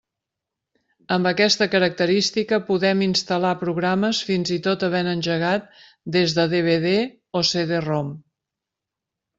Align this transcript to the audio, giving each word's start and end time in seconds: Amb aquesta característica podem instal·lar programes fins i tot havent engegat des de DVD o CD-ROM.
Amb 1.15 1.29
aquesta 1.31 1.67
característica 1.73 2.59
podem 2.71 3.05
instal·lar 3.09 3.53
programes 3.61 4.23
fins 4.31 4.53
i 4.57 4.59
tot 4.71 4.89
havent 4.89 5.11
engegat 5.13 5.69
des 6.19 6.39
de 6.41 6.51
DVD 6.57 6.97
o 7.43 7.49
CD-ROM. 7.55 8.13